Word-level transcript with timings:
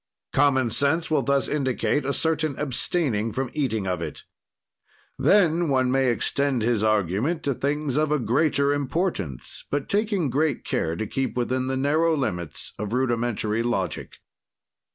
"Common 0.33 0.71
sense 0.71 1.11
will 1.11 1.21
thus 1.21 1.47
indicate 1.47 2.05
a 2.05 2.11
certain 2.11 2.57
abstaining 2.57 3.31
from 3.31 3.51
eating 3.53 3.85
of 3.85 4.01
it. 4.01 4.23
"Then 5.19 5.69
one 5.69 5.91
may 5.91 6.09
extend 6.09 6.63
his 6.63 6.83
argument 6.83 7.43
to 7.43 7.53
things 7.53 7.97
of 7.97 8.11
a 8.11 8.17
greater 8.17 8.73
importance, 8.73 9.63
but 9.69 9.87
taking 9.87 10.31
great 10.31 10.65
care 10.65 10.95
to 10.95 11.05
keep 11.05 11.37
within 11.37 11.67
the 11.67 11.77
narrow 11.77 12.17
limits 12.17 12.73
of 12.79 12.93
rudimentary 12.93 13.61
logic. 13.61 14.17